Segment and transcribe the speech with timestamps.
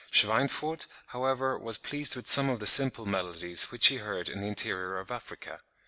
[0.09, 4.47] Schweinfurth, however, was pleased with some of the simple melodies which he heard in the
[4.47, 5.59] interior of Africa.